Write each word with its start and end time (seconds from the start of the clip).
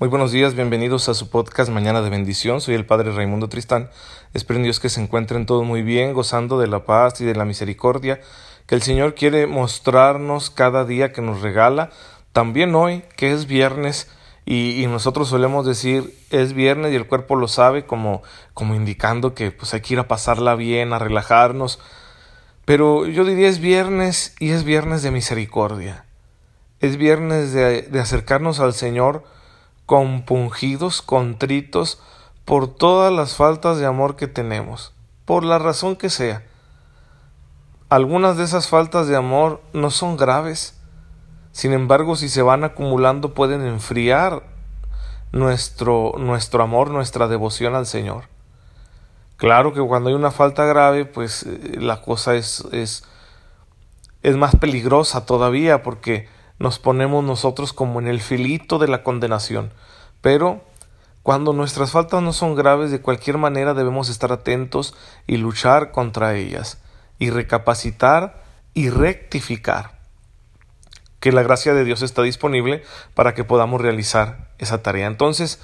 Muy 0.00 0.08
buenos 0.08 0.32
días, 0.32 0.56
bienvenidos 0.56 1.08
a 1.08 1.14
su 1.14 1.30
podcast 1.30 1.70
Mañana 1.70 2.02
de 2.02 2.10
Bendición. 2.10 2.60
Soy 2.60 2.74
el 2.74 2.84
Padre 2.84 3.12
Raimundo 3.12 3.48
Tristán. 3.48 3.90
Espero 4.34 4.58
en 4.58 4.64
Dios 4.64 4.80
que 4.80 4.88
se 4.88 5.00
encuentren 5.00 5.46
todos 5.46 5.64
muy 5.64 5.82
bien, 5.82 6.14
gozando 6.14 6.58
de 6.58 6.66
la 6.66 6.84
paz 6.84 7.20
y 7.20 7.24
de 7.24 7.36
la 7.36 7.44
misericordia 7.44 8.20
que 8.66 8.74
el 8.74 8.82
Señor 8.82 9.14
quiere 9.14 9.46
mostrarnos 9.46 10.50
cada 10.50 10.84
día 10.84 11.12
que 11.12 11.22
nos 11.22 11.42
regala. 11.42 11.90
También 12.32 12.74
hoy, 12.74 13.04
que 13.16 13.30
es 13.30 13.46
viernes, 13.46 14.10
y, 14.44 14.84
nosotros 14.88 15.28
solemos 15.28 15.64
decir 15.64 16.12
es 16.30 16.54
viernes 16.54 16.92
y 16.92 16.96
el 16.96 17.06
cuerpo 17.06 17.36
lo 17.36 17.46
sabe 17.46 17.86
como, 17.86 18.24
como 18.52 18.74
indicando 18.74 19.32
que 19.32 19.52
pues 19.52 19.74
hay 19.74 19.80
que 19.80 19.94
ir 19.94 20.00
a 20.00 20.08
pasarla 20.08 20.56
bien, 20.56 20.92
a 20.92 20.98
relajarnos. 20.98 21.78
Pero 22.64 23.06
yo 23.06 23.24
diría 23.24 23.48
es 23.48 23.60
viernes 23.60 24.34
y 24.40 24.50
es 24.50 24.64
viernes 24.64 25.04
de 25.04 25.12
misericordia. 25.12 26.04
Es 26.80 26.96
viernes 26.96 27.52
de, 27.52 27.82
de 27.82 28.00
acercarnos 28.00 28.58
al 28.58 28.74
Señor 28.74 29.22
compungidos, 29.86 31.02
contritos 31.02 32.00
por 32.44 32.68
todas 32.68 33.12
las 33.12 33.36
faltas 33.36 33.78
de 33.78 33.86
amor 33.86 34.16
que 34.16 34.26
tenemos, 34.26 34.92
por 35.24 35.44
la 35.44 35.58
razón 35.58 35.96
que 35.96 36.10
sea. 36.10 36.44
Algunas 37.88 38.36
de 38.36 38.44
esas 38.44 38.68
faltas 38.68 39.06
de 39.06 39.16
amor 39.16 39.62
no 39.72 39.90
son 39.90 40.16
graves, 40.16 40.78
sin 41.54 41.72
embargo, 41.72 42.16
si 42.16 42.28
se 42.28 42.42
van 42.42 42.64
acumulando 42.64 43.32
pueden 43.32 43.64
enfriar 43.64 44.42
nuestro, 45.30 46.14
nuestro 46.18 46.64
amor, 46.64 46.90
nuestra 46.90 47.28
devoción 47.28 47.76
al 47.76 47.86
Señor. 47.86 48.24
Claro 49.36 49.72
que 49.72 49.80
cuando 49.80 50.08
hay 50.08 50.16
una 50.16 50.32
falta 50.32 50.64
grave, 50.64 51.04
pues 51.04 51.44
eh, 51.44 51.76
la 51.78 52.02
cosa 52.02 52.34
es, 52.34 52.64
es, 52.72 53.04
es 54.24 54.36
más 54.36 54.56
peligrosa 54.56 55.26
todavía 55.26 55.84
porque 55.84 56.28
nos 56.58 56.78
ponemos 56.78 57.24
nosotros 57.24 57.72
como 57.72 58.00
en 58.00 58.08
el 58.08 58.20
filito 58.20 58.78
de 58.78 58.88
la 58.88 59.02
condenación. 59.02 59.72
Pero 60.20 60.62
cuando 61.22 61.52
nuestras 61.52 61.90
faltas 61.90 62.22
no 62.22 62.32
son 62.32 62.54
graves, 62.54 62.90
de 62.90 63.00
cualquier 63.00 63.38
manera 63.38 63.74
debemos 63.74 64.08
estar 64.08 64.30
atentos 64.30 64.94
y 65.26 65.38
luchar 65.38 65.90
contra 65.90 66.34
ellas, 66.34 66.78
y 67.18 67.30
recapacitar 67.30 68.44
y 68.74 68.90
rectificar. 68.90 69.98
Que 71.20 71.32
la 71.32 71.42
gracia 71.42 71.72
de 71.72 71.84
Dios 71.84 72.02
está 72.02 72.20
disponible 72.22 72.82
para 73.14 73.32
que 73.32 73.44
podamos 73.44 73.80
realizar 73.80 74.50
esa 74.58 74.82
tarea. 74.82 75.06
Entonces, 75.06 75.60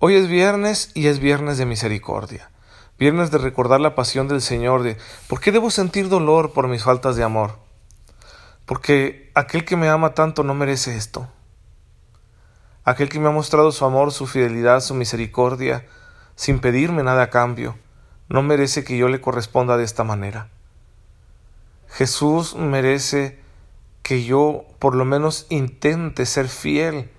hoy 0.00 0.16
es 0.16 0.26
viernes 0.26 0.90
y 0.94 1.06
es 1.06 1.20
viernes 1.20 1.58
de 1.58 1.66
misericordia. 1.66 2.50
Viernes 2.98 3.30
de 3.30 3.38
recordar 3.38 3.80
la 3.80 3.94
pasión 3.94 4.26
del 4.26 4.40
Señor, 4.40 4.82
de 4.82 4.96
¿por 5.28 5.40
qué 5.40 5.52
debo 5.52 5.70
sentir 5.70 6.08
dolor 6.08 6.52
por 6.52 6.66
mis 6.66 6.82
faltas 6.82 7.14
de 7.14 7.22
amor? 7.22 7.63
Porque 8.66 9.30
aquel 9.34 9.64
que 9.64 9.76
me 9.76 9.88
ama 9.88 10.14
tanto 10.14 10.42
no 10.42 10.54
merece 10.54 10.96
esto. 10.96 11.28
Aquel 12.84 13.08
que 13.08 13.18
me 13.18 13.28
ha 13.28 13.32
mostrado 13.32 13.72
su 13.72 13.84
amor, 13.84 14.12
su 14.12 14.26
fidelidad, 14.26 14.80
su 14.80 14.94
misericordia, 14.94 15.86
sin 16.34 16.60
pedirme 16.60 17.02
nada 17.02 17.24
a 17.24 17.30
cambio, 17.30 17.76
no 18.28 18.42
merece 18.42 18.84
que 18.84 18.96
yo 18.96 19.08
le 19.08 19.20
corresponda 19.20 19.76
de 19.76 19.84
esta 19.84 20.04
manera. 20.04 20.48
Jesús 21.88 22.56
merece 22.56 23.38
que 24.02 24.24
yo 24.24 24.64
por 24.78 24.94
lo 24.94 25.04
menos 25.04 25.46
intente 25.48 26.26
ser 26.26 26.48
fiel 26.48 27.10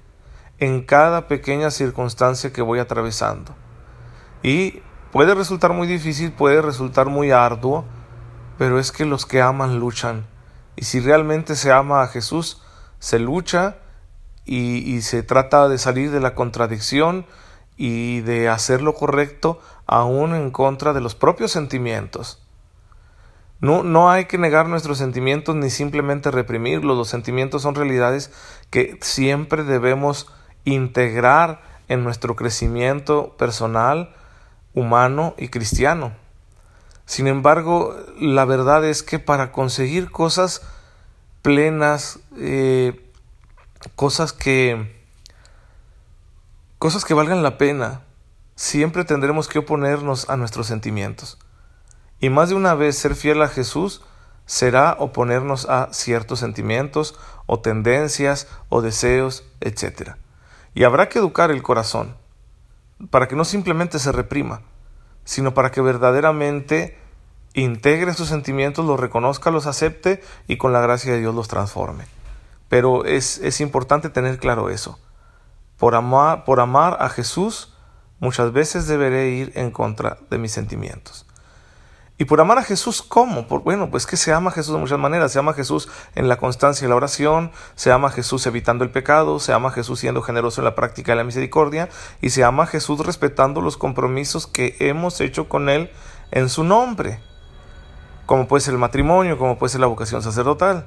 en 0.59 0.83
cada 0.83 1.27
pequeña 1.27 1.71
circunstancia 1.71 2.53
que 2.53 2.61
voy 2.61 2.79
atravesando. 2.79 3.55
Y 4.43 4.81
puede 5.11 5.33
resultar 5.33 5.73
muy 5.73 5.87
difícil, 5.87 6.31
puede 6.31 6.61
resultar 6.61 7.07
muy 7.07 7.31
arduo, 7.31 7.85
pero 8.57 8.79
es 8.79 8.91
que 8.91 9.05
los 9.05 9.25
que 9.25 9.41
aman 9.41 9.79
luchan 9.79 10.27
y 10.75 10.85
si 10.85 10.99
realmente 10.99 11.55
se 11.55 11.71
ama 11.71 12.01
a 12.01 12.07
Jesús, 12.07 12.61
se 12.99 13.19
lucha 13.19 13.77
y, 14.45 15.01
se 15.01 15.23
trata 15.23 15.67
de 15.67 15.77
salir 15.77 16.11
de 16.11 16.19
la 16.19 16.35
contradicción 16.35 17.25
y 17.77 18.21
de 18.21 18.47
hacer 18.47 18.81
lo 18.81 18.93
correcto 18.93 19.59
aún 19.87 20.35
en 20.35 20.51
contra 20.51 20.93
de 20.93 21.01
los 21.01 21.15
propios 21.15 21.51
sentimientos. 21.51 22.41
No, 23.59 23.83
no 23.83 24.11
hay 24.11 24.25
que 24.25 24.37
negar 24.37 24.67
nuestros 24.67 24.97
sentimientos 24.97 25.55
ni 25.55 25.69
simplemente 25.69 26.29
reprimirlos. 26.29 26.97
Los 26.97 27.09
sentimientos 27.09 27.63
son 27.63 27.73
realidades 27.73 28.31
que 28.69 28.97
siempre 29.01 29.63
debemos 29.63 30.27
integrar 30.65 31.61
en 31.87 32.03
nuestro 32.03 32.35
crecimiento 32.35 33.35
personal, 33.37 34.13
humano 34.73 35.33
y 35.37 35.47
cristiano. 35.47 36.13
Sin 37.05 37.27
embargo, 37.27 37.95
la 38.19 38.45
verdad 38.45 38.83
es 38.83 39.03
que 39.03 39.19
para 39.19 39.51
conseguir 39.51 40.11
cosas 40.11 40.61
plenas, 41.45 42.17
eh, 42.39 43.07
cosas 43.95 44.33
que 44.33 45.05
cosas 46.79 47.05
que 47.05 47.13
valgan 47.13 47.43
la 47.43 47.59
pena, 47.59 48.01
siempre 48.55 49.05
tendremos 49.05 49.47
que 49.47 49.59
oponernos 49.59 50.27
a 50.27 50.37
nuestros 50.37 50.65
sentimientos. 50.65 51.37
Y 52.19 52.31
más 52.31 52.49
de 52.49 52.55
una 52.55 52.73
vez 52.73 52.97
ser 52.97 53.13
fiel 53.13 53.43
a 53.43 53.47
Jesús 53.47 54.01
será 54.47 54.95
oponernos 54.97 55.69
a 55.69 55.89
ciertos 55.93 56.39
sentimientos 56.39 57.13
o 57.45 57.59
tendencias 57.59 58.47
o 58.69 58.81
deseos, 58.81 59.43
etc. 59.61 60.13
Y 60.73 60.83
habrá 60.83 61.09
que 61.09 61.19
educar 61.19 61.51
el 61.51 61.61
corazón 61.61 62.17
para 63.11 63.27
que 63.27 63.35
no 63.35 63.45
simplemente 63.45 63.99
se 63.99 64.11
reprima, 64.11 64.63
sino 65.25 65.53
para 65.53 65.69
que 65.69 65.81
verdaderamente 65.81 66.97
integre 67.55 68.13
sus 68.13 68.29
sentimientos, 68.29 68.85
los 68.85 68.99
reconozca, 68.99 69.51
los 69.51 69.65
acepte 69.65 70.21
y 70.47 70.57
con 70.57 70.73
la 70.73 70.81
gracia 70.81 71.13
de 71.13 71.19
Dios 71.19 71.33
los 71.33 71.47
transforme. 71.47 72.05
Pero 72.69 73.05
es, 73.05 73.37
es 73.39 73.61
importante 73.61 74.09
tener 74.09 74.37
claro 74.37 74.69
eso. 74.69 74.99
Por 75.77 75.95
amar, 75.95 76.45
por 76.45 76.59
amar 76.59 76.97
a 76.99 77.09
Jesús, 77.09 77.73
muchas 78.19 78.53
veces 78.53 78.87
deberé 78.87 79.29
ir 79.29 79.51
en 79.55 79.71
contra 79.71 80.17
de 80.29 80.37
mis 80.37 80.51
sentimientos. 80.51 81.25
Y 82.17 82.25
por 82.25 82.39
amar 82.39 82.57
a 82.57 82.63
Jesús, 82.63 83.01
¿cómo? 83.01 83.45
Por, 83.45 83.63
bueno, 83.63 83.91
pues 83.91 84.05
que 84.05 84.15
se 84.15 84.31
ama 84.31 84.49
a 84.49 84.53
Jesús 84.53 84.73
de 84.73 84.79
muchas 84.79 84.99
maneras. 84.99 85.33
Se 85.33 85.39
ama 85.39 85.51
a 85.51 85.55
Jesús 85.55 85.89
en 86.15 86.29
la 86.29 86.37
constancia 86.37 86.85
de 86.85 86.89
la 86.89 86.95
oración, 86.95 87.51
se 87.75 87.91
ama 87.91 88.07
a 88.07 88.11
Jesús 88.11 88.45
evitando 88.47 88.85
el 88.85 88.89
pecado, 88.89 89.39
se 89.39 89.51
ama 89.51 89.67
a 89.69 89.71
Jesús 89.73 89.99
siendo 89.99 90.21
generoso 90.21 90.61
en 90.61 90.65
la 90.65 90.75
práctica 90.75 91.11
de 91.11 91.17
la 91.17 91.25
misericordia 91.25 91.89
y 92.21 92.29
se 92.29 92.45
ama 92.45 92.63
a 92.63 92.67
Jesús 92.67 93.05
respetando 93.05 93.59
los 93.59 93.75
compromisos 93.75 94.47
que 94.47 94.77
hemos 94.79 95.19
hecho 95.19 95.49
con 95.49 95.67
Él 95.67 95.91
en 96.31 96.47
su 96.47 96.63
nombre, 96.63 97.19
como 98.25 98.47
puede 98.47 98.61
ser 98.61 98.73
el 98.73 98.79
matrimonio, 98.79 99.37
como 99.37 99.57
puede 99.57 99.71
ser 99.71 99.81
la 99.81 99.87
vocación 99.87 100.21
sacerdotal. 100.21 100.85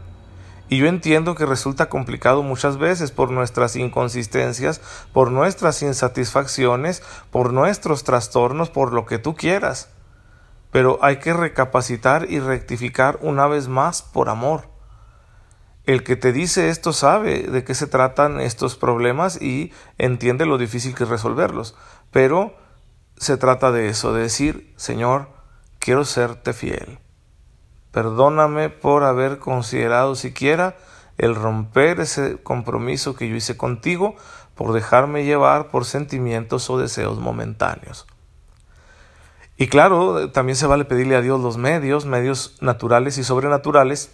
Y 0.68 0.78
yo 0.78 0.86
entiendo 0.86 1.34
que 1.34 1.46
resulta 1.46 1.88
complicado 1.88 2.42
muchas 2.42 2.76
veces 2.76 3.10
por 3.10 3.30
nuestras 3.30 3.74
inconsistencias, 3.76 4.80
por 5.12 5.30
nuestras 5.30 5.82
insatisfacciones, 5.82 7.02
por 7.30 7.52
nuestros 7.52 8.04
trastornos, 8.04 8.68
por 8.68 8.92
lo 8.92 9.06
que 9.06 9.18
tú 9.18 9.34
quieras 9.34 9.88
pero 10.70 10.98
hay 11.02 11.18
que 11.18 11.32
recapacitar 11.32 12.30
y 12.30 12.40
rectificar 12.40 13.18
una 13.22 13.46
vez 13.46 13.68
más 13.68 14.02
por 14.02 14.28
amor. 14.28 14.68
El 15.84 16.04
que 16.04 16.16
te 16.16 16.32
dice 16.32 16.68
esto 16.68 16.92
sabe 16.92 17.44
de 17.44 17.64
qué 17.64 17.74
se 17.74 17.86
tratan 17.86 18.40
estos 18.40 18.76
problemas 18.76 19.40
y 19.40 19.72
entiende 19.96 20.44
lo 20.44 20.58
difícil 20.58 20.94
que 20.94 21.04
es 21.04 21.08
resolverlos, 21.08 21.74
pero 22.10 22.54
se 23.16 23.38
trata 23.38 23.72
de 23.72 23.88
eso, 23.88 24.12
de 24.12 24.22
decir, 24.22 24.74
Señor, 24.76 25.30
quiero 25.78 26.04
serte 26.04 26.52
fiel. 26.52 26.98
Perdóname 27.92 28.68
por 28.68 29.04
haber 29.04 29.38
considerado 29.38 30.14
siquiera 30.14 30.76
el 31.16 31.34
romper 31.34 32.00
ese 32.00 32.40
compromiso 32.42 33.14
que 33.14 33.28
yo 33.28 33.34
hice 33.34 33.56
contigo 33.56 34.16
por 34.54 34.72
dejarme 34.72 35.24
llevar 35.24 35.68
por 35.68 35.84
sentimientos 35.84 36.68
o 36.70 36.78
deseos 36.78 37.18
momentáneos. 37.18 38.06
Y 39.56 39.66
claro, 39.66 40.30
también 40.30 40.56
se 40.56 40.66
vale 40.66 40.84
pedirle 40.84 41.16
a 41.16 41.20
Dios 41.20 41.40
los 41.40 41.56
medios, 41.56 42.06
medios 42.06 42.56
naturales 42.60 43.18
y 43.18 43.24
sobrenaturales, 43.24 44.10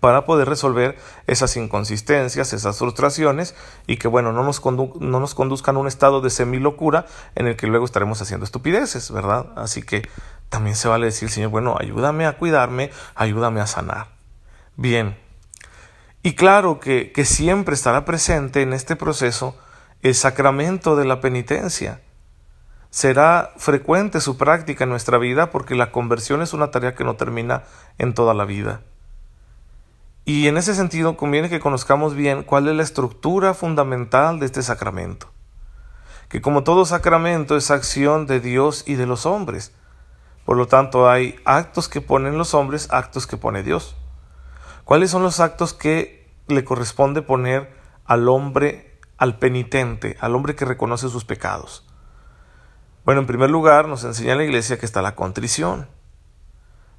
para 0.00 0.24
poder 0.24 0.48
resolver 0.48 0.96
esas 1.26 1.56
inconsistencias, 1.56 2.52
esas 2.52 2.78
frustraciones 2.78 3.54
y 3.86 3.96
que, 3.96 4.08
bueno, 4.08 4.32
no 4.32 4.42
nos, 4.42 4.64
no 4.64 5.20
nos 5.20 5.34
conduzcan 5.34 5.76
a 5.76 5.78
un 5.78 5.86
estado 5.86 6.20
de 6.20 6.30
semilocura 6.30 7.06
en 7.34 7.46
el 7.46 7.56
que 7.56 7.66
luego 7.66 7.84
estaremos 7.84 8.20
haciendo 8.20 8.44
estupideces, 8.44 9.10
¿verdad? 9.10 9.46
Así 9.56 9.82
que 9.82 10.08
también 10.54 10.76
se 10.76 10.86
vale 10.86 11.06
decir, 11.06 11.30
Señor, 11.30 11.50
bueno, 11.50 11.74
ayúdame 11.76 12.26
a 12.26 12.38
cuidarme, 12.38 12.92
ayúdame 13.16 13.60
a 13.60 13.66
sanar. 13.66 14.06
Bien. 14.76 15.18
Y 16.22 16.36
claro 16.36 16.78
que, 16.78 17.10
que 17.10 17.24
siempre 17.24 17.74
estará 17.74 18.04
presente 18.04 18.62
en 18.62 18.72
este 18.72 18.94
proceso 18.94 19.58
el 20.02 20.14
sacramento 20.14 20.94
de 20.94 21.06
la 21.06 21.20
penitencia 21.20 22.02
será 22.90 23.52
frecuente 23.56 24.20
su 24.20 24.36
práctica 24.36 24.84
en 24.84 24.90
nuestra 24.90 25.18
vida 25.18 25.50
porque 25.50 25.74
la 25.74 25.90
conversión 25.90 26.40
es 26.40 26.52
una 26.52 26.70
tarea 26.70 26.94
que 26.94 27.02
no 27.02 27.16
termina 27.16 27.64
en 27.98 28.14
toda 28.14 28.32
la 28.32 28.44
vida. 28.44 28.82
Y 30.24 30.46
en 30.46 30.56
ese 30.56 30.72
sentido 30.72 31.16
conviene 31.16 31.50
que 31.50 31.58
conozcamos 31.58 32.14
bien 32.14 32.44
cuál 32.44 32.68
es 32.68 32.76
la 32.76 32.84
estructura 32.84 33.54
fundamental 33.54 34.38
de 34.38 34.46
este 34.46 34.62
sacramento. 34.62 35.32
Que 36.28 36.40
como 36.40 36.62
todo 36.62 36.84
sacramento 36.84 37.56
es 37.56 37.72
acción 37.72 38.28
de 38.28 38.38
Dios 38.38 38.84
y 38.86 38.94
de 38.94 39.06
los 39.06 39.26
hombres. 39.26 39.74
Por 40.44 40.56
lo 40.56 40.66
tanto 40.66 41.08
hay 41.08 41.36
actos 41.44 41.88
que 41.88 42.00
ponen 42.00 42.36
los 42.38 42.54
hombres, 42.54 42.88
actos 42.90 43.26
que 43.26 43.36
pone 43.36 43.62
Dios. 43.62 43.96
¿Cuáles 44.84 45.10
son 45.10 45.22
los 45.22 45.40
actos 45.40 45.72
que 45.72 46.30
le 46.46 46.64
corresponde 46.64 47.22
poner 47.22 47.72
al 48.04 48.28
hombre 48.28 48.98
al 49.16 49.38
penitente, 49.38 50.16
al 50.20 50.34
hombre 50.34 50.54
que 50.54 50.64
reconoce 50.64 51.08
sus 51.08 51.24
pecados? 51.24 51.86
Bueno, 53.04 53.20
en 53.22 53.26
primer 53.26 53.50
lugar, 53.50 53.88
nos 53.88 54.04
enseña 54.04 54.34
la 54.34 54.44
iglesia 54.44 54.78
que 54.78 54.86
está 54.86 55.02
la 55.02 55.14
contrición. 55.14 55.88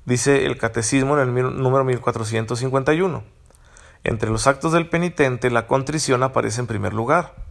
Dice 0.06 0.46
el 0.46 0.58
catecismo 0.58 1.18
en 1.18 1.36
el 1.38 1.58
número 1.62 1.84
1451. 1.84 3.24
Entre 4.04 4.30
los 4.30 4.46
actos 4.46 4.72
del 4.72 4.88
penitente, 4.88 5.50
la 5.50 5.66
contrición 5.66 6.22
aparece 6.22 6.62
en 6.62 6.68
primer 6.68 6.94
lugar. 6.94 7.45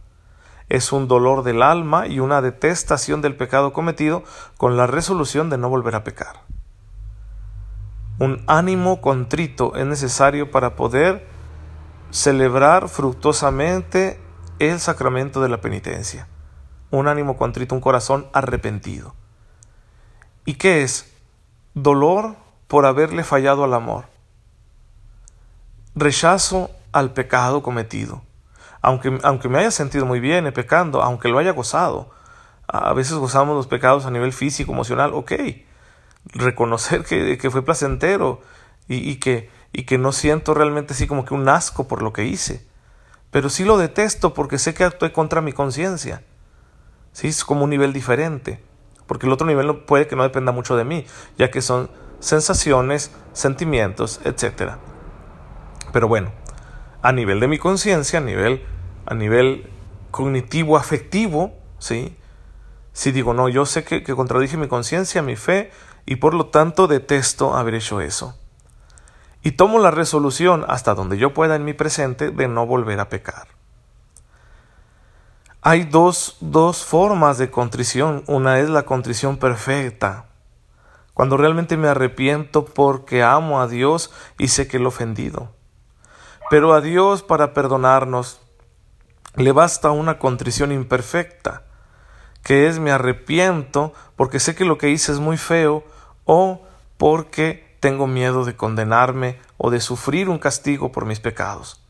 Es 0.69 0.91
un 0.91 1.07
dolor 1.07 1.43
del 1.43 1.61
alma 1.61 2.07
y 2.07 2.19
una 2.19 2.41
detestación 2.41 3.21
del 3.21 3.35
pecado 3.35 3.73
cometido 3.73 4.23
con 4.57 4.77
la 4.77 4.87
resolución 4.87 5.49
de 5.49 5.57
no 5.57 5.69
volver 5.69 5.95
a 5.95 6.03
pecar. 6.03 6.41
Un 8.17 8.43
ánimo 8.47 9.01
contrito 9.01 9.75
es 9.75 9.85
necesario 9.85 10.49
para 10.49 10.75
poder 10.75 11.27
celebrar 12.11 12.87
fructuosamente 12.87 14.19
el 14.59 14.79
sacramento 14.79 15.41
de 15.41 15.49
la 15.49 15.59
penitencia. 15.59 16.27
Un 16.91 17.07
ánimo 17.07 17.37
contrito, 17.37 17.75
un 17.75 17.81
corazón 17.81 18.27
arrepentido. 18.31 19.13
¿Y 20.45 20.53
qué 20.53 20.83
es? 20.83 21.11
Dolor 21.73 22.35
por 22.67 22.85
haberle 22.85 23.23
fallado 23.23 23.63
al 23.63 23.73
amor. 23.73 24.05
Rechazo 25.93 26.71
al 26.91 27.11
pecado 27.11 27.61
cometido. 27.61 28.21
Aunque, 28.85 29.19
aunque 29.23 29.49
me 29.49 29.59
haya 29.59 29.71
sentido 29.71 30.05
muy 30.05 30.19
bien 30.19 30.51
pecando, 30.53 31.01
aunque 31.01 31.29
lo 31.29 31.39
haya 31.39 31.51
gozado. 31.51 32.11
A 32.67 32.93
veces 32.93 33.13
gozamos 33.15 33.55
los 33.55 33.67
pecados 33.67 34.05
a 34.05 34.11
nivel 34.11 34.31
físico, 34.31 34.71
emocional, 34.71 35.11
ok 35.13 35.33
reconocer 36.33 37.03
que, 37.03 37.37
que 37.37 37.51
fue 37.51 37.63
placentero 37.63 38.41
y, 38.87 39.15
que, 39.17 39.49
y 39.73 39.83
que 39.83 39.97
no 39.97 40.11
siento 40.11 40.53
realmente 40.53 40.93
así 40.93 41.07
como 41.07 41.25
que 41.25 41.33
un 41.33 41.47
asco 41.49 41.87
por 41.87 42.01
lo 42.01 42.13
que 42.13 42.25
hice. 42.25 42.65
Pero 43.31 43.49
sí 43.49 43.63
lo 43.63 43.77
detesto 43.77 44.33
porque 44.33 44.57
sé 44.57 44.73
que 44.73 44.83
actué 44.83 45.11
contra 45.11 45.41
mi 45.41 45.53
conciencia. 45.53 46.23
Sí, 47.11 47.27
es 47.27 47.43
como 47.43 47.63
un 47.63 47.69
nivel 47.69 47.93
diferente. 47.93 48.61
Porque 49.07 49.27
el 49.27 49.33
otro 49.33 49.47
nivel 49.47 49.75
puede 49.83 50.07
que 50.07 50.15
no 50.15 50.23
dependa 50.23 50.51
mucho 50.51 50.75
de 50.75 50.83
mí, 50.83 51.05
ya 51.37 51.51
que 51.51 51.61
son 51.61 51.89
sensaciones, 52.19 53.11
sentimientos, 53.33 54.19
etc. 54.23 54.73
Pero 55.91 56.07
bueno, 56.07 56.31
a 57.01 57.11
nivel 57.11 57.39
de 57.39 57.47
mi 57.47 57.57
conciencia, 57.57 58.19
a 58.19 58.23
nivel, 58.23 58.65
a 59.05 59.13
nivel 59.13 59.69
cognitivo, 60.11 60.77
afectivo, 60.77 61.53
¿sí? 61.79 62.17
Si 62.93 63.11
digo, 63.11 63.33
no, 63.33 63.49
yo 63.49 63.65
sé 63.65 63.83
que, 63.83 64.03
que 64.03 64.15
contradije 64.15 64.57
mi 64.57 64.67
conciencia, 64.67 65.21
mi 65.21 65.35
fe, 65.35 65.71
y 66.05 66.17
por 66.17 66.33
lo 66.33 66.47
tanto 66.47 66.87
detesto 66.87 67.55
haber 67.55 67.75
hecho 67.75 68.01
eso. 68.01 68.37
Y 69.41 69.51
tomo 69.51 69.79
la 69.79 69.91
resolución 69.91 70.65
hasta 70.67 70.95
donde 70.95 71.17
yo 71.17 71.33
pueda 71.33 71.55
en 71.55 71.65
mi 71.65 71.73
presente 71.73 72.31
de 72.31 72.47
no 72.47 72.65
volver 72.65 72.99
a 72.99 73.09
pecar. 73.09 73.47
Hay 75.61 75.83
dos, 75.83 76.37
dos 76.41 76.85
formas 76.85 77.39
de 77.39 77.49
contrición. 77.49 78.23
Una 78.27 78.59
es 78.59 78.69
la 78.69 78.83
contrición 78.83 79.37
perfecta, 79.37 80.25
cuando 81.15 81.37
realmente 81.37 81.75
me 81.75 81.87
arrepiento 81.87 82.65
porque 82.65 83.23
amo 83.23 83.59
a 83.59 83.67
Dios 83.67 84.11
y 84.37 84.49
sé 84.49 84.67
que 84.67 84.77
lo 84.77 84.85
he 84.85 84.87
ofendido. 84.89 85.49
Pero 86.51 86.73
a 86.73 86.81
Dios 86.81 87.23
para 87.23 87.53
perdonarnos 87.53 88.44
le 89.35 89.51
basta 89.51 89.91
una 89.91 90.17
contrición 90.19 90.71
imperfecta, 90.71 91.63
que 92.43 92.67
es 92.67 92.79
me 92.79 92.91
arrepiento 92.91 93.93
porque 94.15 94.39
sé 94.39 94.55
que 94.55 94.65
lo 94.65 94.77
que 94.77 94.89
hice 94.89 95.11
es 95.11 95.19
muy 95.19 95.37
feo 95.37 95.83
o 96.25 96.61
porque 96.97 97.77
tengo 97.79 98.07
miedo 98.07 98.45
de 98.45 98.55
condenarme 98.55 99.39
o 99.57 99.69
de 99.71 99.81
sufrir 99.81 100.29
un 100.29 100.39
castigo 100.39 100.91
por 100.91 101.05
mis 101.05 101.19
pecados. 101.19 101.85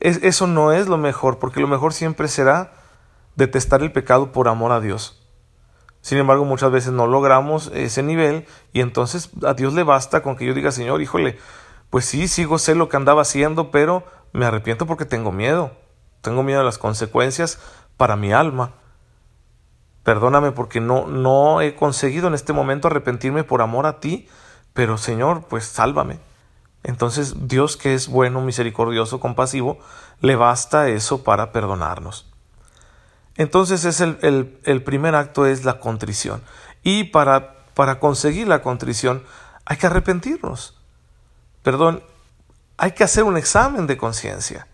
eso 0.00 0.46
no 0.46 0.72
es 0.72 0.86
lo 0.86 0.98
mejor, 0.98 1.38
porque 1.38 1.60
lo 1.60 1.68
mejor 1.68 1.92
siempre 1.92 2.28
será 2.28 2.72
detestar 3.36 3.82
el 3.82 3.92
pecado 3.92 4.32
por 4.32 4.48
amor 4.48 4.72
a 4.72 4.80
Dios. 4.80 5.26
Sin 6.00 6.18
embargo, 6.18 6.44
muchas 6.44 6.70
veces 6.70 6.92
no 6.92 7.06
logramos 7.06 7.70
ese 7.74 8.02
nivel 8.02 8.46
y 8.72 8.80
entonces 8.80 9.30
a 9.44 9.54
Dios 9.54 9.74
le 9.74 9.82
basta 9.82 10.22
con 10.22 10.36
que 10.36 10.46
yo 10.46 10.54
diga, 10.54 10.72
Señor, 10.72 11.02
híjole, 11.02 11.38
pues 11.90 12.04
sí, 12.04 12.28
sigo 12.28 12.58
sé 12.58 12.74
lo 12.74 12.88
que 12.88 12.96
andaba 12.96 13.22
haciendo, 13.22 13.70
pero 13.70 14.04
me 14.32 14.46
arrepiento 14.46 14.86
porque 14.86 15.04
tengo 15.04 15.32
miedo. 15.32 15.72
Tengo 16.20 16.42
miedo 16.42 16.60
de 16.60 16.64
las 16.64 16.78
consecuencias 16.78 17.58
para 17.96 18.16
mi 18.16 18.32
alma. 18.32 18.72
Perdóname 20.02 20.52
porque 20.52 20.80
no, 20.80 21.06
no 21.06 21.60
he 21.60 21.74
conseguido 21.74 22.28
en 22.28 22.34
este 22.34 22.52
momento 22.52 22.88
arrepentirme 22.88 23.44
por 23.44 23.60
amor 23.60 23.86
a 23.86 24.00
ti, 24.00 24.28
pero 24.72 24.96
Señor, 24.96 25.44
pues 25.48 25.64
sálvame. 25.64 26.18
Entonces 26.82 27.48
Dios 27.48 27.76
que 27.76 27.94
es 27.94 28.08
bueno, 28.08 28.40
misericordioso, 28.40 29.20
compasivo, 29.20 29.78
le 30.20 30.36
basta 30.36 30.88
eso 30.88 31.24
para 31.24 31.52
perdonarnos. 31.52 32.26
Entonces 33.36 33.84
es 33.84 34.00
el, 34.00 34.58
el, 34.64 34.82
primer 34.82 35.14
acto 35.14 35.46
es 35.46 35.64
la 35.64 35.78
contrición. 35.78 36.42
Y 36.82 37.04
para, 37.04 37.54
para 37.74 38.00
conseguir 38.00 38.48
la 38.48 38.62
contrición 38.62 39.22
hay 39.64 39.76
que 39.76 39.86
arrepentirnos. 39.86 40.76
Perdón, 41.62 42.02
hay 42.78 42.92
que 42.92 43.04
hacer 43.04 43.24
un 43.24 43.36
examen 43.36 43.86
de 43.86 43.96
conciencia 43.96 44.66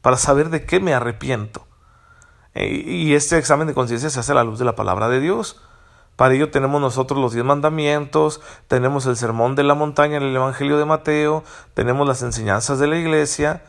para 0.00 0.16
saber 0.16 0.50
de 0.50 0.64
qué 0.64 0.80
me 0.80 0.94
arrepiento. 0.94 1.66
Y 2.54 3.14
este 3.14 3.38
examen 3.38 3.68
de 3.68 3.74
conciencia 3.74 4.10
se 4.10 4.18
hace 4.18 4.32
a 4.32 4.34
la 4.34 4.44
luz 4.44 4.58
de 4.58 4.64
la 4.64 4.74
palabra 4.74 5.08
de 5.08 5.20
Dios. 5.20 5.60
Para 6.16 6.34
ello 6.34 6.50
tenemos 6.50 6.80
nosotros 6.80 7.20
los 7.20 7.32
diez 7.32 7.44
mandamientos, 7.44 8.40
tenemos 8.66 9.06
el 9.06 9.16
sermón 9.16 9.54
de 9.54 9.62
la 9.62 9.74
montaña 9.74 10.16
en 10.16 10.24
el 10.24 10.34
Evangelio 10.34 10.76
de 10.76 10.84
Mateo, 10.84 11.44
tenemos 11.74 12.08
las 12.08 12.22
enseñanzas 12.22 12.80
de 12.80 12.88
la 12.88 12.96
iglesia. 12.96 13.62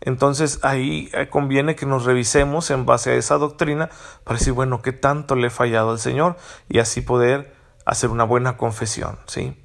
Entonces 0.00 0.58
ahí 0.62 1.08
eh, 1.12 1.28
conviene 1.28 1.76
que 1.76 1.86
nos 1.86 2.04
revisemos 2.04 2.70
en 2.72 2.84
base 2.84 3.12
a 3.12 3.14
esa 3.14 3.38
doctrina 3.38 3.90
para 4.24 4.40
decir, 4.40 4.52
bueno, 4.52 4.82
¿qué 4.82 4.92
tanto 4.92 5.36
le 5.36 5.46
he 5.46 5.50
fallado 5.50 5.92
al 5.92 6.00
Señor? 6.00 6.36
Y 6.68 6.80
así 6.80 7.00
poder 7.00 7.54
hacer 7.86 8.10
una 8.10 8.24
buena 8.24 8.56
confesión, 8.56 9.18
¿sí? 9.26 9.63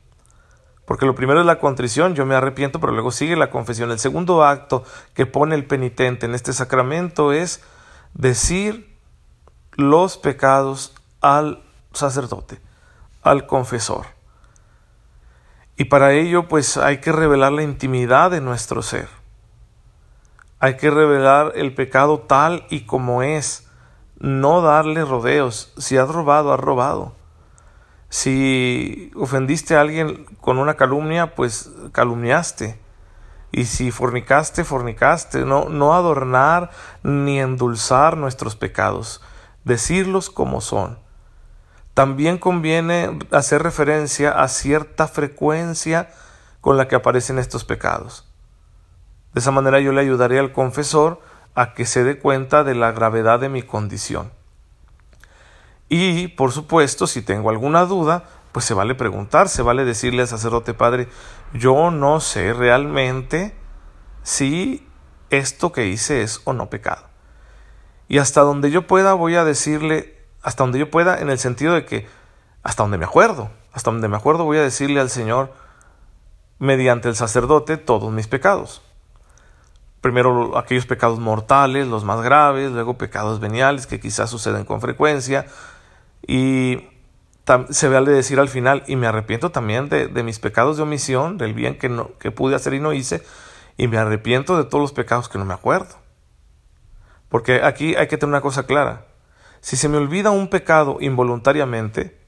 Porque 0.89 1.06
lo 1.06 1.13
primero 1.13 1.39
es 1.39 1.45
la 1.45 1.59
contrición, 1.59 2.15
yo 2.15 2.25
me 2.25 2.33
arrepiento, 2.33 2.80
pero 2.80 2.94
luego 2.94 3.12
sigue 3.12 3.36
la 3.36 3.51
confesión. 3.51 3.91
El 3.91 4.00
segundo 4.00 4.44
acto 4.44 4.83
que 5.13 5.27
pone 5.27 5.53
el 5.53 5.68
penitente 5.68 6.25
en 6.25 6.33
este 6.33 6.51
sacramento 6.51 7.31
es 7.31 7.62
decir 8.15 8.97
los 9.74 10.18
pecados 10.18 10.95
al 11.21 11.62
sacerdote, 11.94 12.59
al 13.21 13.45
confesor. 13.45 14.07
Y 15.77 15.83
para 15.83 16.13
ello 16.13 16.47
pues 16.47 16.75
hay 16.75 16.97
que 16.97 17.12
revelar 17.12 17.51
la 17.51 17.62
intimidad 17.62 18.31
de 18.31 18.41
nuestro 18.41 18.81
ser. 18.81 19.09
Hay 20.57 20.75
que 20.77 20.89
revelar 20.89 21.51
el 21.53 21.75
pecado 21.75 22.18
tal 22.18 22.65
y 22.71 22.88
como 22.88 23.21
es, 23.21 23.69
no 24.18 24.62
darle 24.62 25.06
rodeos. 25.06 25.71
Si 25.77 25.97
has 25.97 26.10
robado, 26.10 26.51
has 26.51 26.60
robado. 26.60 27.19
Si 28.10 29.12
ofendiste 29.16 29.75
a 29.75 29.82
alguien 29.82 30.25
con 30.42 30.58
una 30.58 30.75
calumnia, 30.75 31.36
pues 31.36 31.72
calumniaste. 31.92 32.80
Y 33.51 33.66
si 33.66 33.92
fornicaste, 33.92 34.63
fornicaste, 34.63 35.46
no, 35.46 35.70
no 35.70 35.94
adornar 35.94 36.72
ni 37.04 37.39
endulzar 37.39 38.18
nuestros 38.18 38.56
pecados, 38.56 39.22
decirlos 39.63 40.30
como 40.30 40.62
son. 40.62 41.00
También 41.94 42.38
conviene 42.38 43.20
hacer 43.32 43.63
referencia 43.63 44.32
a 44.42 44.48
cierta 44.48 45.08
frecuencia 45.08 46.10
con 46.62 46.78
la 46.78 46.88
que 46.88 46.96
aparecen 46.96 47.39
estos 47.39 47.66
pecados. 47.66 48.28
De 49.34 49.39
esa 49.39 49.51
manera 49.51 49.80
yo 49.80 49.92
le 49.92 50.01
ayudaré 50.01 50.39
al 50.39 50.51
confesor 50.51 51.22
a 51.56 51.74
que 51.74 51.86
se 51.86 52.04
dé 52.04 52.20
cuenta 52.20 52.63
de 52.63 52.75
la 52.75 52.92
gravedad 52.92 53.39
de 53.39 53.50
mi 53.50 53.63
condición. 53.63 54.32
Y, 55.89 56.29
por 56.29 56.51
supuesto, 56.51 57.08
si 57.08 57.24
tengo 57.24 57.50
alguna 57.50 57.86
duda, 57.86 58.24
pues 58.51 58.65
se 58.65 58.74
vale 58.74 58.96
preguntar, 58.96 59.50
se 59.50 59.63
vale 59.63 59.86
decirle 59.86 60.22
al 60.22 60.27
sacerdote 60.27 60.74
padre, 60.74 61.08
yo 61.53 61.91
no 61.91 62.19
sé 62.19 62.53
realmente 62.53 63.55
si 64.24 64.88
esto 65.31 65.72
que 65.72 65.88
hice 65.88 66.22
es 66.22 66.41
o 66.46 66.53
no 66.53 66.69
pecado. 66.69 67.08
Y 68.08 68.19
hasta 68.19 68.41
donde 68.41 68.72
yo 68.72 68.88
pueda 68.88 69.13
voy 69.13 69.36
a 69.36 69.43
decirle, 69.43 70.17
hasta 70.41 70.63
donde 70.63 70.79
yo 70.79 70.89
pueda, 70.89 71.19
en 71.19 71.29
el 71.29 71.39
sentido 71.39 71.74
de 71.74 71.86
que, 71.86 72.08
hasta 72.63 72.84
donde 72.84 72.98
me 72.98 73.05
acuerdo, 73.05 73.51
hasta 73.72 73.91
donde 73.91 74.08
me 74.08 74.17
acuerdo 74.17 74.46
voy 74.46 74.58
a 74.58 74.63
decirle 74.63 75.00
al 75.00 75.10
Señor, 75.10 75.53
mediante 76.60 77.08
el 77.08 77.15
sacerdote, 77.15 77.77
todos 77.77 78.12
mis 78.12 78.27
pecados. 78.27 78.81
Primero 80.01 80.58
aquellos 80.58 80.86
pecados 80.86 81.19
mortales, 81.19 81.88
los 81.88 82.03
más 82.03 82.22
graves, 82.22 82.72
luego 82.72 82.98
pecados 82.98 83.39
veniales 83.39 83.86
que 83.86 84.00
quizás 84.00 84.29
suceden 84.29 84.65
con 84.65 84.81
frecuencia, 84.81 85.46
y 86.28 86.88
se 87.70 87.90
vale 87.90 88.12
decir 88.12 88.40
al 88.40 88.50
final, 88.50 88.84
y 88.88 88.96
me 88.96 89.08
arrepiento 89.08 89.52
también 89.52 89.90
de, 89.90 90.24
mis 90.24 90.40
pecados 90.40 90.78
de 90.78 90.84
omisión, 90.84 91.38
del 91.38 91.54
bien 91.54 91.78
que, 91.78 91.90
no, 91.90 92.18
que 92.20 92.32
pude 92.32 92.56
hacer 92.56 92.74
y 92.74 92.80
no 92.80 92.94
hice, 92.94 93.24
y 93.78 93.88
me 93.88 93.98
arrepiento 93.98 94.58
de 94.58 94.66
todos 94.66 94.82
los 94.82 94.94
pecados 94.94 95.30
que 95.30 95.38
no 95.38 95.46
me 95.46 95.54
acuerdo. 95.54 95.96
Porque 97.28 97.62
aquí 97.64 97.96
hay 97.96 98.08
que 98.08 98.18
tener 98.18 98.34
una 98.34 98.42
cosa 98.42 98.64
clara. 98.64 99.06
Si 99.62 99.78
se 99.78 99.90
me 99.90 99.98
olvida 99.98 100.32
un 100.32 100.50
pecado 100.50 100.98
involuntariamente 101.00 102.20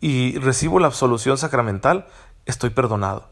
y 0.00 0.38
recibo 0.38 0.80
la 0.80 0.88
absolución 0.88 1.38
sacramental, 1.38 2.06
estoy 2.44 2.70
perdonado. 2.70 3.30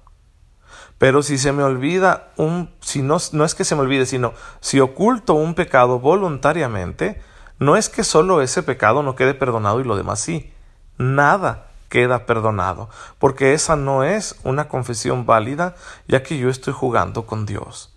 Pero 0.99 1.23
si 1.23 1.39
se 1.39 1.53
me 1.53 1.63
olvida 1.63 2.33
un, 2.37 2.71
si 2.81 3.03
no, 3.03 3.19
no 3.33 3.45
es 3.45 3.55
que 3.55 3.65
se 3.65 3.75
me 3.75 3.83
olvide, 3.83 4.07
sino 4.07 4.35
si 4.61 4.81
oculto 4.81 5.35
un 5.35 5.55
pecado 5.55 5.99
voluntariamente, 5.99 7.21
no 7.59 7.77
es 7.77 7.89
que 7.89 8.05
solo 8.05 8.43
ese 8.43 8.63
pecado 8.63 9.03
no 9.03 9.17
quede 9.17 9.35
perdonado 9.35 9.81
y 9.81 9.85
lo 9.85 9.97
demás 9.97 10.21
sí. 10.21 10.53
Nada 10.99 11.69
queda 11.89 12.27
perdonado, 12.27 12.89
porque 13.19 13.55
esa 13.55 13.77
no 13.77 14.03
es 14.03 14.37
una 14.43 14.69
confesión 14.69 15.27
válida, 15.27 15.77
ya 16.09 16.23
que 16.23 16.39
yo 16.39 16.51
estoy 16.51 16.73
jugando 16.73 17.27
con 17.27 17.47
Dios. 17.47 17.95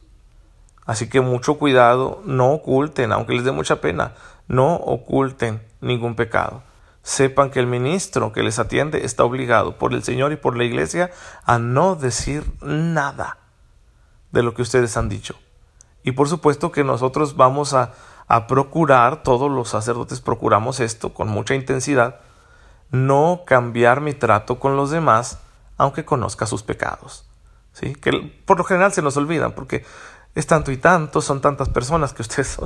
Así 0.85 1.09
que 1.09 1.19
mucho 1.19 1.57
cuidado, 1.57 2.21
no 2.23 2.51
oculten, 2.51 3.11
aunque 3.11 3.33
les 3.33 3.43
dé 3.43 3.51
mucha 3.51 3.81
pena, 3.81 4.13
no 4.47 4.75
oculten 4.75 5.61
ningún 5.81 6.15
pecado. 6.15 6.63
Sepan 7.01 7.49
que 7.49 7.59
el 7.59 7.67
ministro 7.67 8.31
que 8.33 8.43
les 8.43 8.59
atiende 8.59 9.03
está 9.05 9.23
obligado 9.23 9.77
por 9.77 9.93
el 9.93 10.03
Señor 10.03 10.31
y 10.31 10.37
por 10.37 10.55
la 10.55 10.63
iglesia 10.63 11.09
a 11.45 11.57
no 11.57 11.95
decir 11.95 12.43
nada 12.61 13.37
de 14.31 14.43
lo 14.43 14.53
que 14.53 14.61
ustedes 14.61 14.95
han 14.95 15.09
dicho. 15.09 15.35
Y 16.03 16.13
por 16.13 16.29
supuesto 16.29 16.71
que 16.71 16.83
nosotros 16.83 17.35
vamos 17.35 17.73
a, 17.73 17.93
a 18.27 18.48
procurar, 18.48 19.24
todos 19.24 19.50
los 19.50 19.69
sacerdotes 19.69 20.22
procuramos 20.22 20.79
esto 20.79 21.13
con 21.13 21.29
mucha 21.29 21.55
intensidad, 21.55 22.19
no 22.91 23.43
cambiar 23.46 24.01
mi 24.01 24.13
trato 24.13 24.60
con 24.60 24.75
los 24.75 24.91
demás 24.91 25.39
aunque 25.77 26.05
conozca 26.05 26.46
sus 26.46 26.63
pecados. 26.63 27.25
¿Sí? 27.72 27.93
Que 27.93 28.12
por 28.46 28.57
lo 28.57 28.63
general 28.63 28.91
se 28.91 29.03
nos 29.03 29.17
olvidan 29.17 29.51
porque 29.51 29.86
es 30.34 30.48
tanto 30.48 30.72
y 30.72 30.77
tanto, 30.77 31.22
son 31.22 31.41
tantas 31.41 31.69
personas 31.69 32.13
que 32.13 32.22
ustedes 32.24 32.57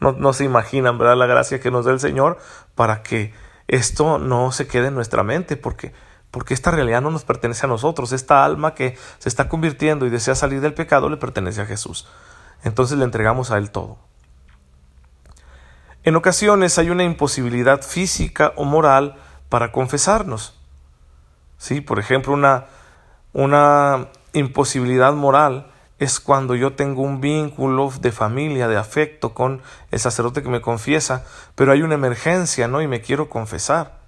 no, 0.00 0.12
no 0.12 0.32
se 0.32 0.44
imaginan, 0.44 0.98
¿verdad? 0.98 1.16
La 1.16 1.26
gracia 1.26 1.60
que 1.60 1.70
nos 1.70 1.86
da 1.86 1.92
el 1.92 2.00
Señor 2.00 2.38
para 2.74 3.02
que 3.02 3.32
esto 3.68 4.18
no 4.18 4.52
se 4.52 4.66
quede 4.66 4.88
en 4.88 4.94
nuestra 4.94 5.22
mente 5.22 5.56
porque 5.56 5.92
porque 6.30 6.54
esta 6.54 6.70
realidad 6.70 7.00
no 7.00 7.10
nos 7.10 7.24
pertenece 7.24 7.66
a 7.66 7.68
nosotros, 7.68 8.12
esta 8.12 8.44
alma 8.44 8.72
que 8.72 8.96
se 9.18 9.28
está 9.28 9.48
convirtiendo 9.48 10.06
y 10.06 10.10
desea 10.10 10.36
salir 10.36 10.60
del 10.60 10.74
pecado 10.74 11.08
le 11.08 11.16
pertenece 11.16 11.60
a 11.60 11.66
Jesús. 11.66 12.06
Entonces 12.62 12.98
le 12.98 13.04
entregamos 13.04 13.50
a 13.50 13.58
Él 13.58 13.72
todo. 13.72 13.98
En 16.02 16.16
ocasiones 16.16 16.78
hay 16.78 16.88
una 16.88 17.04
imposibilidad 17.04 17.82
física 17.82 18.54
o 18.56 18.64
moral 18.64 19.16
para 19.50 19.70
confesarnos. 19.70 20.58
Sí, 21.58 21.82
por 21.82 21.98
ejemplo, 21.98 22.32
una, 22.32 22.66
una 23.34 24.08
imposibilidad 24.32 25.12
moral 25.12 25.70
es 25.98 26.18
cuando 26.18 26.54
yo 26.54 26.72
tengo 26.72 27.02
un 27.02 27.20
vínculo 27.20 27.92
de 28.00 28.12
familia, 28.12 28.66
de 28.66 28.78
afecto 28.78 29.34
con 29.34 29.60
el 29.90 30.00
sacerdote 30.00 30.42
que 30.42 30.48
me 30.48 30.62
confiesa, 30.62 31.26
pero 31.54 31.72
hay 31.72 31.82
una 31.82 31.96
emergencia, 31.96 32.66
¿no? 32.66 32.80
Y 32.80 32.86
me 32.86 33.02
quiero 33.02 33.28
confesar. 33.28 34.00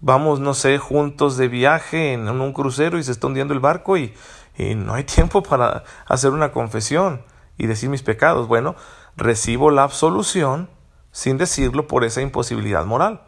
Vamos, 0.00 0.40
no 0.40 0.54
sé, 0.54 0.78
juntos 0.78 1.36
de 1.36 1.48
viaje 1.48 2.14
en 2.14 2.26
un 2.26 2.54
crucero 2.54 2.98
y 2.98 3.02
se 3.02 3.12
está 3.12 3.26
hundiendo 3.26 3.52
el 3.52 3.60
barco 3.60 3.98
y, 3.98 4.14
y 4.56 4.74
no 4.74 4.94
hay 4.94 5.04
tiempo 5.04 5.42
para 5.42 5.84
hacer 6.06 6.30
una 6.30 6.52
confesión 6.52 7.22
y 7.58 7.66
decir 7.66 7.90
mis 7.90 8.02
pecados. 8.02 8.48
Bueno, 8.48 8.74
recibo 9.14 9.70
la 9.70 9.82
absolución 9.82 10.70
sin 11.12 11.38
decirlo 11.38 11.86
por 11.86 12.04
esa 12.04 12.20
imposibilidad 12.20 12.84
moral. 12.84 13.22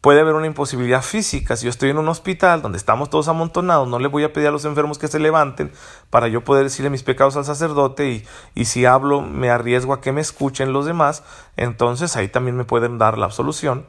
Puede 0.00 0.20
haber 0.20 0.34
una 0.34 0.46
imposibilidad 0.46 1.02
física. 1.02 1.56
Si 1.56 1.64
yo 1.64 1.70
estoy 1.70 1.90
en 1.90 1.98
un 1.98 2.08
hospital 2.08 2.62
donde 2.62 2.78
estamos 2.78 3.10
todos 3.10 3.28
amontonados, 3.28 3.88
no 3.88 3.98
le 3.98 4.08
voy 4.08 4.24
a 4.24 4.32
pedir 4.32 4.48
a 4.48 4.52
los 4.52 4.64
enfermos 4.64 4.96
que 4.96 5.08
se 5.08 5.18
levanten 5.18 5.72
para 6.08 6.28
yo 6.28 6.44
poder 6.44 6.64
decirle 6.64 6.88
mis 6.88 7.02
pecados 7.02 7.36
al 7.36 7.44
sacerdote 7.44 8.08
y, 8.08 8.26
y 8.54 8.66
si 8.66 8.86
hablo 8.86 9.20
me 9.20 9.50
arriesgo 9.50 9.92
a 9.92 10.00
que 10.00 10.12
me 10.12 10.20
escuchen 10.20 10.72
los 10.72 10.86
demás, 10.86 11.24
entonces 11.56 12.16
ahí 12.16 12.28
también 12.28 12.56
me 12.56 12.64
pueden 12.64 12.98
dar 12.98 13.18
la 13.18 13.26
absolución 13.26 13.86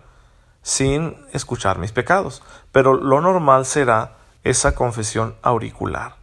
sin 0.64 1.16
escuchar 1.32 1.78
mis 1.78 1.92
pecados. 1.92 2.42
Pero 2.72 2.96
lo 2.96 3.22
normal 3.22 3.66
será 3.66 4.18
esa 4.44 4.74
confesión 4.74 5.36
auricular. 5.42 6.16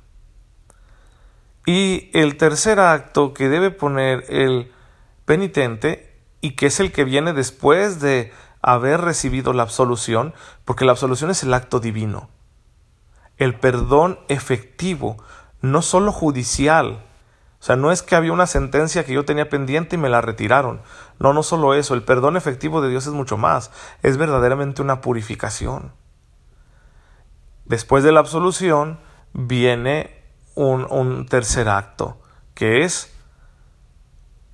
Y 1.64 2.10
el 2.12 2.36
tercer 2.36 2.80
acto 2.80 3.34
que 3.34 3.48
debe 3.48 3.70
poner 3.70 4.24
el 4.28 4.72
penitente 5.24 6.05
y 6.46 6.52
que 6.52 6.66
es 6.66 6.78
el 6.78 6.92
que 6.92 7.02
viene 7.02 7.32
después 7.32 7.98
de 7.98 8.32
haber 8.62 9.00
recibido 9.00 9.52
la 9.52 9.64
absolución, 9.64 10.32
porque 10.64 10.84
la 10.84 10.92
absolución 10.92 11.28
es 11.28 11.42
el 11.42 11.52
acto 11.52 11.80
divino. 11.80 12.30
El 13.36 13.58
perdón 13.58 14.20
efectivo, 14.28 15.16
no 15.60 15.82
solo 15.82 16.12
judicial. 16.12 17.04
O 17.58 17.64
sea, 17.64 17.74
no 17.74 17.90
es 17.90 18.04
que 18.04 18.14
había 18.14 18.32
una 18.32 18.46
sentencia 18.46 19.04
que 19.04 19.12
yo 19.12 19.24
tenía 19.24 19.48
pendiente 19.48 19.96
y 19.96 19.98
me 19.98 20.08
la 20.08 20.20
retiraron. 20.20 20.82
No, 21.18 21.32
no 21.32 21.42
solo 21.42 21.74
eso, 21.74 21.94
el 21.94 22.04
perdón 22.04 22.36
efectivo 22.36 22.80
de 22.80 22.90
Dios 22.90 23.08
es 23.08 23.12
mucho 23.12 23.36
más. 23.36 23.72
Es 24.04 24.16
verdaderamente 24.16 24.82
una 24.82 25.00
purificación. 25.00 25.94
Después 27.64 28.04
de 28.04 28.12
la 28.12 28.20
absolución 28.20 29.00
viene 29.32 30.22
un, 30.54 30.86
un 30.88 31.26
tercer 31.26 31.68
acto, 31.68 32.20
que 32.54 32.84
es 32.84 33.12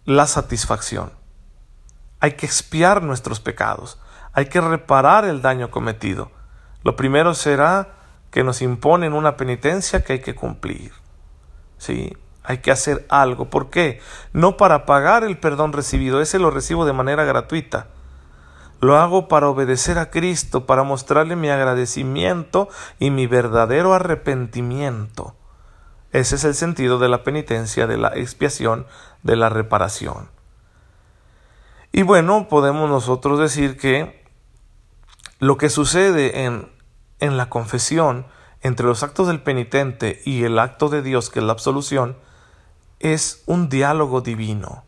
la 0.07 0.27
satisfacción. 0.27 1.21
Hay 2.23 2.33
que 2.33 2.47
expiar 2.47 3.03
nuestros 3.03 3.39
pecados 3.41 3.99
hay 4.33 4.47
que 4.47 4.61
reparar 4.61 5.25
el 5.25 5.43
daño 5.43 5.71
cometido. 5.71 6.31
Lo 6.83 6.97
primero 6.97 7.35
será 7.35 7.95
que 8.31 8.45
nos 8.45 8.63
imponen 8.63 9.13
una 9.13 9.37
penitencia 9.37 10.03
que 10.05 10.15
hay 10.15 10.21
que 10.21 10.35
cumplir. 10.35 10.93
¿Sí? 11.77 12.17
Hay 12.43 12.59
que 12.59 12.71
hacer 12.71 13.07
algo. 13.09 13.51
¿Por 13.51 13.71
qué? 13.71 14.01
No 14.33 14.57
para 14.57 14.87
pagar 14.87 15.23
el 15.23 15.39
perdón 15.39 15.73
recibido, 15.73 16.21
ese 16.21 16.39
lo 16.39 16.51
recibo 16.51 16.87
de 16.87 16.95
manera 16.95 17.25
gratuita. 17.25 17.89
Lo 18.81 18.97
hago 18.99 19.29
para 19.29 19.49
obedecer 19.49 19.99
a 19.99 20.11
Cristo, 20.11 20.67
para 20.67 20.83
mostrarle 20.83 21.37
mi 21.37 21.51
agradecimiento 21.51 22.69
y 22.99 23.11
mi 23.11 23.27
verdadero 23.27 23.95
arrepentimiento. 23.95 25.37
Ese 26.11 26.35
es 26.35 26.45
el 26.45 26.55
sentido 26.55 26.99
de 26.99 27.09
la 27.09 27.23
penitencia, 27.23 27.87
de 27.87 27.97
la 27.97 28.09
expiación, 28.09 28.87
de 29.23 29.37
la 29.37 29.51
reparación. 29.51 30.32
Y 31.93 32.03
bueno, 32.03 32.49
podemos 32.49 32.89
nosotros 32.89 33.39
decir 33.39 33.77
que 33.77 34.25
lo 35.39 35.59
que 35.59 35.69
sucede 35.69 36.45
en, 36.45 36.73
en 37.21 37.37
la 37.37 37.51
confesión 37.51 38.27
entre 38.63 38.87
los 38.87 39.03
actos 39.03 39.27
del 39.27 39.43
penitente 39.43 40.23
y 40.25 40.45
el 40.45 40.59
acto 40.59 40.89
de 40.89 41.03
Dios, 41.03 41.29
que 41.29 41.41
es 41.41 41.45
la 41.45 41.53
absolución, 41.53 42.17
es 43.01 43.43
un 43.47 43.69
diálogo 43.69 44.21
divino, 44.21 44.85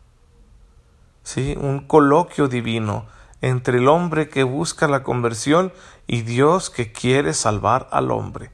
¿sí? 1.23 1.55
un 1.59 1.85
coloquio 1.85 2.47
divino 2.47 3.05
entre 3.41 3.77
el 3.77 3.87
hombre 3.87 4.29
que 4.29 4.43
busca 4.43 4.87
la 4.87 5.03
conversión 5.03 5.73
y 6.07 6.21
Dios 6.21 6.69
que 6.69 6.91
quiere 6.91 7.33
salvar 7.33 7.87
al 7.91 8.09
hombre. 8.09 8.49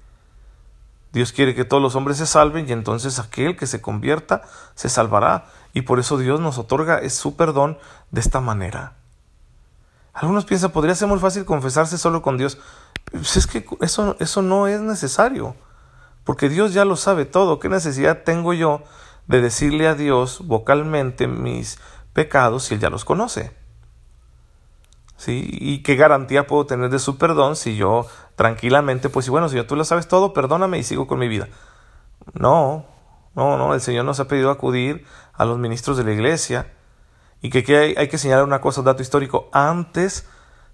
Dios 1.13 1.31
quiere 1.31 1.53
que 1.53 1.65
todos 1.65 1.83
los 1.83 1.95
hombres 1.95 2.17
se 2.17 2.25
salven 2.25 2.67
y 2.67 2.71
entonces 2.71 3.19
aquel 3.19 3.55
que 3.55 3.67
se 3.67 3.81
convierta 3.81 4.41
se 4.75 4.89
salvará 4.89 5.45
y 5.73 5.81
por 5.81 5.99
eso 5.99 6.17
Dios 6.17 6.39
nos 6.39 6.57
otorga 6.57 7.07
su 7.09 7.35
perdón 7.35 7.77
de 8.11 8.21
esta 8.21 8.41
manera. 8.41 8.93
Algunos 10.13 10.45
piensan, 10.45 10.71
podría 10.71 10.95
ser 10.95 11.07
muy 11.07 11.19
fácil 11.19 11.45
confesarse 11.45 11.97
solo 11.97 12.21
con 12.21 12.37
Dios. 12.37 12.57
Pues 13.11 13.37
es 13.37 13.47
que 13.47 13.65
eso, 13.81 14.15
eso 14.19 14.41
no 14.41 14.67
es 14.67 14.81
necesario, 14.81 15.55
porque 16.23 16.49
Dios 16.49 16.73
ya 16.73 16.85
lo 16.85 16.95
sabe 16.95 17.25
todo. 17.25 17.59
¿Qué 17.59 17.69
necesidad 17.69 18.23
tengo 18.23 18.53
yo 18.53 18.83
de 19.27 19.41
decirle 19.41 19.87
a 19.87 19.95
Dios 19.95 20.45
vocalmente 20.45 21.27
mis 21.27 21.79
pecados 22.13 22.63
si 22.65 22.75
Él 22.75 22.79
ya 22.81 22.89
los 22.89 23.05
conoce? 23.05 23.51
¿Sí? 25.15 25.47
¿Y 25.51 25.83
qué 25.83 25.95
garantía 25.95 26.47
puedo 26.47 26.65
tener 26.65 26.89
de 26.89 26.99
su 26.99 27.17
perdón 27.17 27.55
si 27.55 27.75
yo 27.75 28.07
tranquilamente, 28.35 29.07
pues 29.07 29.29
bueno, 29.29 29.49
si 29.49 29.61
tú 29.63 29.75
lo 29.75 29.85
sabes 29.85 30.07
todo, 30.07 30.33
perdóname 30.33 30.79
y 30.79 30.83
sigo 30.83 31.05
con 31.07 31.19
mi 31.19 31.27
vida? 31.27 31.47
No, 32.33 32.85
no, 33.35 33.57
no, 33.57 33.73
el 33.73 33.81
Señor 33.81 34.05
nos 34.05 34.19
ha 34.19 34.27
pedido 34.27 34.51
acudir 34.51 35.05
a 35.33 35.45
los 35.45 35.57
ministros 35.57 35.97
de 35.97 36.03
la 36.03 36.11
iglesia 36.11 36.71
y 37.41 37.49
que, 37.49 37.95
hay, 37.97 38.07
que 38.07 38.17
señalar 38.17 38.43
una 38.43 38.61
cosa, 38.61 38.81
un 38.81 38.85
dato 38.85 39.01
histórico. 39.01 39.49
Antes, 39.51 40.27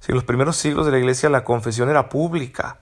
en 0.07 0.15
los 0.15 0.23
primeros 0.23 0.57
siglos 0.57 0.85
de 0.85 0.91
la 0.91 0.99
iglesia 0.99 1.29
la 1.29 1.43
confesión 1.43 1.89
era 1.89 2.09
pública. 2.09 2.79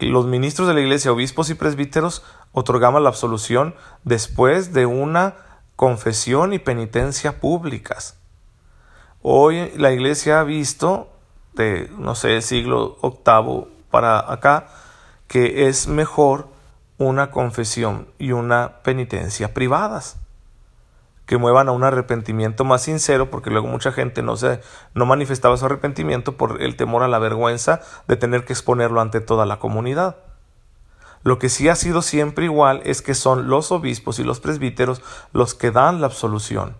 Los 0.00 0.26
ministros 0.26 0.66
de 0.66 0.74
la 0.74 0.80
iglesia, 0.80 1.12
obispos 1.12 1.50
y 1.50 1.54
presbíteros, 1.54 2.24
otorgaban 2.52 3.02
la 3.02 3.10
absolución 3.10 3.74
después 4.02 4.72
de 4.72 4.86
una 4.86 5.36
confesión 5.76 6.52
y 6.52 6.58
penitencia 6.58 7.40
públicas. 7.40 8.18
Hoy 9.22 9.72
la 9.76 9.92
iglesia 9.92 10.40
ha 10.40 10.44
visto, 10.44 11.10
de, 11.54 11.90
no 11.96 12.14
sé, 12.14 12.42
siglo 12.42 12.98
octavo 13.00 13.68
para 13.90 14.32
acá, 14.32 14.68
que 15.28 15.68
es 15.68 15.86
mejor 15.86 16.48
una 16.98 17.30
confesión 17.30 18.08
y 18.18 18.32
una 18.32 18.82
penitencia 18.82 19.52
privadas 19.52 20.18
que 21.26 21.38
muevan 21.38 21.68
a 21.68 21.72
un 21.72 21.84
arrepentimiento 21.84 22.64
más 22.64 22.82
sincero, 22.82 23.30
porque 23.30 23.50
luego 23.50 23.66
mucha 23.66 23.92
gente 23.92 24.22
no 24.22 24.36
se 24.36 24.60
no 24.92 25.06
manifestaba 25.06 25.56
su 25.56 25.64
arrepentimiento 25.64 26.36
por 26.36 26.60
el 26.60 26.76
temor 26.76 27.02
a 27.02 27.08
la 27.08 27.18
vergüenza 27.18 27.80
de 28.06 28.16
tener 28.16 28.44
que 28.44 28.52
exponerlo 28.52 29.00
ante 29.00 29.20
toda 29.20 29.46
la 29.46 29.58
comunidad. 29.58 30.16
Lo 31.22 31.38
que 31.38 31.48
sí 31.48 31.70
ha 31.70 31.74
sido 31.74 32.02
siempre 32.02 32.44
igual 32.44 32.82
es 32.84 33.00
que 33.00 33.14
son 33.14 33.48
los 33.48 33.72
obispos 33.72 34.18
y 34.18 34.24
los 34.24 34.40
presbíteros 34.40 35.00
los 35.32 35.54
que 35.54 35.70
dan 35.70 36.02
la 36.02 36.08
absolución. 36.08 36.76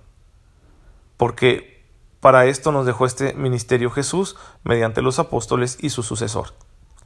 Porque 1.16 1.82
para 2.20 2.44
esto 2.44 2.70
nos 2.70 2.84
dejó 2.84 3.06
este 3.06 3.32
ministerio 3.32 3.90
Jesús 3.90 4.36
mediante 4.62 5.00
los 5.00 5.18
apóstoles 5.18 5.78
y 5.80 5.88
su 5.88 6.02
sucesor, 6.02 6.48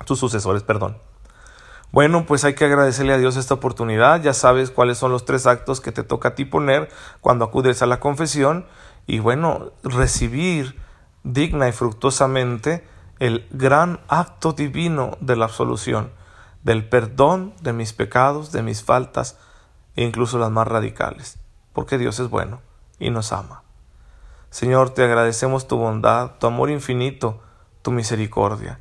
sus 0.04 0.18
sucesores, 0.18 0.64
perdón. 0.64 0.98
Bueno, 1.90 2.26
pues 2.26 2.44
hay 2.44 2.54
que 2.54 2.66
agradecerle 2.66 3.14
a 3.14 3.18
Dios 3.18 3.36
esta 3.36 3.54
oportunidad. 3.54 4.22
Ya 4.22 4.34
sabes 4.34 4.70
cuáles 4.70 4.98
son 4.98 5.10
los 5.10 5.24
tres 5.24 5.46
actos 5.46 5.80
que 5.80 5.92
te 5.92 6.02
toca 6.02 6.30
a 6.30 6.34
ti 6.34 6.44
poner 6.44 6.90
cuando 7.20 7.44
acudes 7.44 7.82
a 7.82 7.86
la 7.86 8.00
confesión. 8.00 8.66
Y 9.06 9.20
bueno, 9.20 9.72
recibir 9.82 10.78
digna 11.24 11.68
y 11.68 11.72
fructuosamente 11.72 12.86
el 13.18 13.46
gran 13.50 14.00
acto 14.08 14.52
divino 14.52 15.16
de 15.20 15.36
la 15.36 15.46
absolución, 15.46 16.12
del 16.62 16.88
perdón 16.88 17.54
de 17.60 17.72
mis 17.72 17.92
pecados, 17.92 18.52
de 18.52 18.62
mis 18.62 18.84
faltas 18.84 19.38
e 19.96 20.04
incluso 20.04 20.38
las 20.38 20.50
más 20.50 20.68
radicales, 20.68 21.38
porque 21.72 21.98
Dios 21.98 22.20
es 22.20 22.30
bueno 22.30 22.60
y 22.98 23.10
nos 23.10 23.32
ama. 23.32 23.62
Señor, 24.50 24.90
te 24.90 25.02
agradecemos 25.02 25.66
tu 25.66 25.76
bondad, 25.76 26.32
tu 26.38 26.46
amor 26.46 26.70
infinito, 26.70 27.42
tu 27.82 27.90
misericordia. 27.90 28.80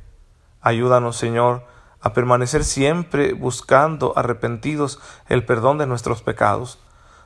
Ayúdanos, 0.60 1.16
Señor, 1.16 1.66
a 2.00 2.12
permanecer 2.12 2.64
siempre 2.64 3.32
buscando 3.32 4.12
arrepentidos 4.16 5.00
el 5.28 5.44
perdón 5.44 5.78
de 5.78 5.86
nuestros 5.86 6.22
pecados, 6.22 6.78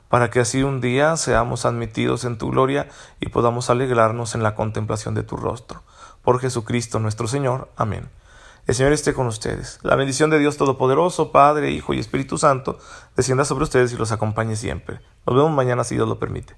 para 0.08 0.30
que 0.30 0.40
así 0.40 0.62
un 0.62 0.80
día 0.80 1.16
seamos 1.16 1.64
admitidos 1.64 2.24
en 2.24 2.36
tu 2.38 2.50
gloria 2.50 2.88
y 3.20 3.30
podamos 3.30 3.70
alegrarnos 3.70 4.34
en 4.34 4.42
la 4.42 4.54
contemplación 4.54 5.14
de 5.14 5.22
tu 5.22 5.36
rostro. 5.36 5.82
Por 6.22 6.38
Jesucristo 6.38 6.98
nuestro 6.98 7.26
Señor. 7.26 7.70
Amén. 7.76 8.10
El 8.66 8.76
Señor 8.76 8.92
esté 8.92 9.12
con 9.12 9.26
ustedes. 9.26 9.80
La 9.82 9.96
bendición 9.96 10.30
de 10.30 10.38
Dios 10.38 10.56
Todopoderoso, 10.56 11.32
Padre, 11.32 11.72
Hijo 11.72 11.94
y 11.94 11.98
Espíritu 11.98 12.38
Santo, 12.38 12.78
descienda 13.16 13.44
sobre 13.44 13.64
ustedes 13.64 13.92
y 13.92 13.96
los 13.96 14.12
acompañe 14.12 14.54
siempre. 14.54 15.00
Nos 15.26 15.34
vemos 15.34 15.50
mañana 15.50 15.82
si 15.82 15.96
Dios 15.96 16.08
lo 16.08 16.20
permite. 16.20 16.54